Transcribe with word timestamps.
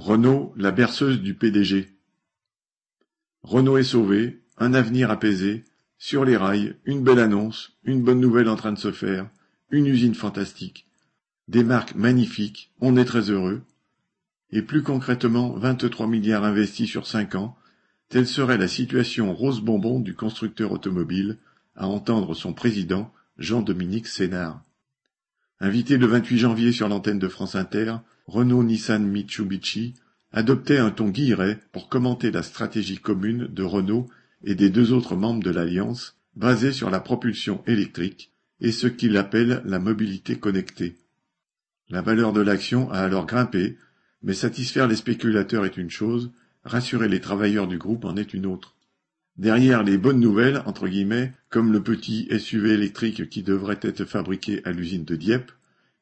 Renault, 0.00 0.54
la 0.56 0.70
berceuse 0.70 1.20
du 1.20 1.34
PDG. 1.34 1.90
Renault 3.42 3.76
est 3.76 3.82
sauvé, 3.82 4.40
un 4.56 4.72
avenir 4.72 5.10
apaisé, 5.10 5.66
sur 5.98 6.24
les 6.24 6.38
rails, 6.38 6.74
une 6.86 7.04
belle 7.04 7.18
annonce, 7.18 7.76
une 7.84 8.02
bonne 8.02 8.18
nouvelle 8.18 8.48
en 8.48 8.56
train 8.56 8.72
de 8.72 8.78
se 8.78 8.92
faire, 8.92 9.28
une 9.70 9.84
usine 9.84 10.14
fantastique, 10.14 10.88
des 11.48 11.62
marques 11.62 11.94
magnifiques, 11.96 12.72
on 12.80 12.96
est 12.96 13.04
très 13.04 13.28
heureux. 13.28 13.60
Et 14.50 14.62
plus 14.62 14.82
concrètement, 14.82 15.50
23 15.50 16.06
milliards 16.06 16.44
investis 16.44 16.88
sur 16.88 17.06
cinq 17.06 17.34
ans, 17.34 17.58
telle 18.08 18.26
serait 18.26 18.56
la 18.56 18.68
situation 18.68 19.34
rose 19.34 19.60
bonbon 19.60 20.00
du 20.00 20.14
constructeur 20.14 20.72
automobile, 20.72 21.36
à 21.76 21.86
entendre 21.86 22.32
son 22.32 22.54
président, 22.54 23.12
Jean-Dominique 23.36 24.06
Sénard. 24.06 24.62
Invité 25.62 25.98
le 25.98 26.06
28 26.06 26.38
janvier 26.38 26.72
sur 26.72 26.88
l'antenne 26.88 27.18
de 27.18 27.28
France 27.28 27.54
Inter, 27.54 27.96
Renault 28.26 28.62
Nissan 28.62 29.06
Mitsubishi 29.06 29.92
adoptait 30.32 30.78
un 30.78 30.90
ton 30.90 31.08
guilleret 31.10 31.58
pour 31.72 31.90
commenter 31.90 32.30
la 32.30 32.42
stratégie 32.42 32.96
commune 32.96 33.46
de 33.46 33.62
Renault 33.62 34.08
et 34.42 34.54
des 34.54 34.70
deux 34.70 34.92
autres 34.92 35.16
membres 35.16 35.42
de 35.42 35.50
l'Alliance, 35.50 36.16
basée 36.34 36.72
sur 36.72 36.88
la 36.88 37.00
propulsion 37.00 37.62
électrique 37.66 38.32
et 38.62 38.72
ce 38.72 38.86
qu'il 38.86 39.18
appelle 39.18 39.60
la 39.66 39.78
mobilité 39.78 40.36
connectée. 40.36 40.96
La 41.90 42.00
valeur 42.00 42.32
de 42.32 42.40
l'action 42.40 42.90
a 42.90 43.00
alors 43.00 43.26
grimpé, 43.26 43.76
mais 44.22 44.32
satisfaire 44.32 44.88
les 44.88 44.96
spéculateurs 44.96 45.66
est 45.66 45.76
une 45.76 45.90
chose, 45.90 46.30
rassurer 46.64 47.08
les 47.08 47.20
travailleurs 47.20 47.68
du 47.68 47.76
groupe 47.76 48.06
en 48.06 48.16
est 48.16 48.32
une 48.32 48.46
autre. 48.46 48.76
Derrière 49.40 49.82
les 49.82 49.96
bonnes 49.96 50.20
nouvelles, 50.20 50.60
entre 50.66 50.86
guillemets, 50.86 51.32
comme 51.48 51.72
le 51.72 51.82
petit 51.82 52.28
SUV 52.38 52.74
électrique 52.74 53.30
qui 53.30 53.42
devrait 53.42 53.80
être 53.80 54.04
fabriqué 54.04 54.60
à 54.66 54.70
l'usine 54.70 55.06
de 55.06 55.16
Dieppe, 55.16 55.50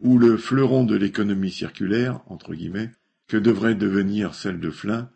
ou 0.00 0.18
le 0.18 0.36
fleuron 0.36 0.84
de 0.84 0.94
l'économie 0.94 1.50
circulaire, 1.50 2.20
entre 2.28 2.54
guillemets, 2.54 2.92
que 3.26 3.36
devrait 3.36 3.74
devenir 3.74 4.36
celle 4.36 4.60
de 4.60 4.70
Flin, 4.70 5.10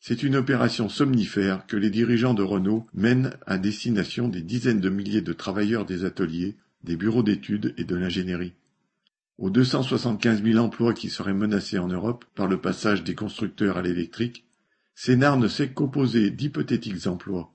c'est 0.00 0.24
une 0.24 0.34
opération 0.34 0.88
somnifère 0.88 1.64
que 1.68 1.76
les 1.76 1.90
dirigeants 1.90 2.34
de 2.34 2.42
Renault 2.42 2.88
mènent 2.94 3.30
à 3.46 3.58
destination 3.58 4.26
des 4.26 4.42
dizaines 4.42 4.80
de 4.80 4.90
milliers 4.90 5.22
de 5.22 5.32
travailleurs 5.32 5.86
des 5.86 6.04
ateliers, 6.04 6.56
des 6.82 6.96
bureaux 6.96 7.22
d'études 7.22 7.74
et 7.78 7.84
de 7.84 7.94
l'ingénierie. 7.94 8.54
Aux 9.38 9.50
275 9.50 10.42
000 10.42 10.58
emplois 10.58 10.94
qui 10.94 11.10
seraient 11.10 11.32
menacés 11.32 11.78
en 11.78 11.86
Europe 11.86 12.24
par 12.34 12.48
le 12.48 12.60
passage 12.60 13.04
des 13.04 13.14
constructeurs 13.14 13.76
à 13.76 13.82
l'électrique, 13.82 14.48
Sénard 14.94 15.38
ne 15.38 15.48
sait 15.48 15.70
qu'opposer 15.70 16.30
d'hypothétiques 16.30 17.06
emplois. 17.06 17.52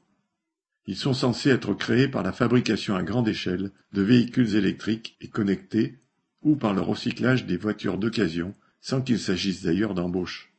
Ils 0.85 0.95
sont 0.95 1.13
censés 1.13 1.49
être 1.49 1.73
créés 1.73 2.07
par 2.07 2.23
la 2.23 2.31
fabrication 2.31 2.95
à 2.95 3.03
grande 3.03 3.27
échelle 3.27 3.71
de 3.93 4.01
véhicules 4.01 4.55
électriques 4.55 5.17
et 5.21 5.27
connectés 5.27 5.99
ou 6.41 6.55
par 6.55 6.73
le 6.73 6.81
recyclage 6.81 7.45
des 7.45 7.57
voitures 7.57 7.97
d'occasion, 7.97 8.55
sans 8.79 9.01
qu'il 9.01 9.19
s'agisse 9.19 9.63
d'ailleurs 9.63 9.93
d'embauche. 9.93 10.53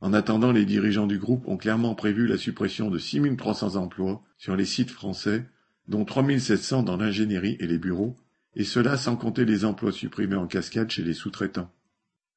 En 0.00 0.12
attendant, 0.12 0.50
les 0.50 0.64
dirigeants 0.64 1.06
du 1.06 1.18
groupe 1.18 1.46
ont 1.46 1.56
clairement 1.56 1.94
prévu 1.94 2.26
la 2.26 2.36
suppression 2.36 2.90
de 2.90 2.98
6300 2.98 3.76
emplois 3.76 4.22
sur 4.36 4.56
les 4.56 4.64
sites 4.64 4.90
français, 4.90 5.46
dont 5.86 6.04
3700 6.04 6.82
dans 6.82 6.96
l'ingénierie 6.96 7.56
et 7.60 7.68
les 7.68 7.78
bureaux, 7.78 8.16
et 8.56 8.64
cela 8.64 8.96
sans 8.96 9.16
compter 9.16 9.44
les 9.44 9.64
emplois 9.64 9.92
supprimés 9.92 10.34
en 10.34 10.48
cascade 10.48 10.90
chez 10.90 11.02
les 11.02 11.14
sous-traitants. 11.14 11.70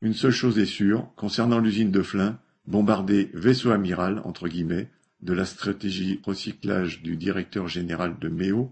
Une 0.01 0.13
seule 0.13 0.31
chose 0.31 0.59
est 0.59 0.65
sûre, 0.65 1.09
concernant 1.15 1.59
l'usine 1.59 1.91
de 1.91 2.03
Flins, 2.03 2.39
bombardée 2.67 3.29
vaisseau 3.33 3.71
amiral, 3.71 4.21
entre 4.23 4.47
guillemets, 4.47 4.89
de 5.21 5.33
la 5.33 5.45
stratégie 5.45 6.19
recyclage 6.23 7.01
du 7.01 7.17
directeur 7.17 7.67
général 7.67 8.17
de 8.19 8.29
Méo, 8.29 8.71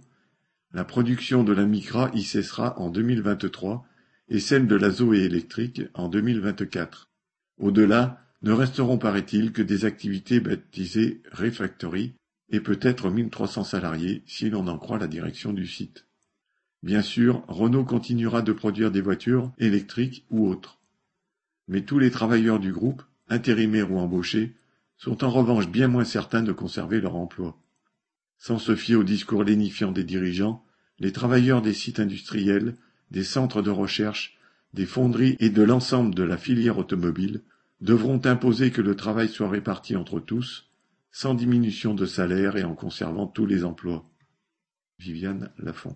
la 0.74 0.84
production 0.84 1.44
de 1.44 1.54
la 1.54 1.66
Micra 1.66 2.10
y 2.14 2.24
cessera 2.24 2.80
en 2.80 2.90
2023 2.90 3.86
et 4.30 4.40
celle 4.40 4.68
de 4.68 4.76
la 4.76 4.90
Zoé 4.90 5.20
électrique 5.20 5.82
en 5.94 6.10
2024. 6.10 7.10
Au-delà, 7.60 8.20
ne 8.42 8.52
resteront 8.52 8.98
paraît-il 8.98 9.52
que 9.52 9.62
des 9.62 9.86
activités 9.86 10.40
baptisées 10.40 11.22
Refactory 11.32 12.14
et 12.50 12.60
peut-être 12.60 13.10
1300 13.10 13.64
salariés 13.64 14.24
si 14.26 14.50
l'on 14.50 14.68
en 14.68 14.78
croit 14.78 14.98
la 14.98 15.08
direction 15.08 15.54
du 15.54 15.66
site. 15.66 16.06
Bien 16.82 17.02
sûr, 17.02 17.44
Renault 17.48 17.86
continuera 17.86 18.42
de 18.42 18.52
produire 18.52 18.92
des 18.92 19.02
voitures 19.02 19.54
électriques 19.58 20.26
ou 20.30 20.50
autres. 20.50 20.80
Mais 21.68 21.82
tous 21.82 22.00
les 22.00 22.12
travailleurs 22.12 22.60
du 22.60 22.74
groupe, 22.74 23.04
intérimaires 23.30 23.92
ou 23.92 24.00
embauchés, 24.00 24.56
sont 24.98 25.24
en 25.24 25.30
revanche 25.30 25.68
bien 25.68 25.88
moins 25.88 26.06
certains 26.06 26.44
de 26.44 26.52
conserver 26.52 27.02
leur 27.02 27.16
emploi. 27.16 27.58
Sans 28.38 28.60
se 28.60 28.76
fier 28.76 28.96
au 28.96 29.04
discours 29.04 29.44
lénifiant 29.44 29.92
des 29.92 30.04
dirigeants, 30.04 30.64
les 31.00 31.12
travailleurs 31.12 31.62
des 31.62 31.74
sites 31.74 32.00
industriels, 32.00 32.76
des 33.12 33.24
centres 33.24 33.62
de 33.62 33.70
recherche, 33.70 34.38
des 34.74 34.86
fonderies 34.86 35.38
et 35.40 35.50
de 35.50 35.62
l'ensemble 35.62 36.16
de 36.16 36.24
la 36.24 36.38
filière 36.38 36.78
automobile 36.78 37.42
devront 37.82 38.22
imposer 38.26 38.72
que 38.72 38.82
le 38.82 38.96
travail 38.96 39.30
soit 39.30 39.50
réparti 39.50 39.96
entre 39.96 40.20
tous, 40.20 40.70
sans 41.12 41.34
diminution 41.34 41.94
de 41.94 42.06
salaire 42.06 42.56
et 42.56 42.64
en 42.64 42.74
conservant 42.74 43.28
tous 43.28 43.46
les 43.46 43.66
emplois. 43.66 44.10
Viviane 45.00 45.52
Lafont 45.58 45.96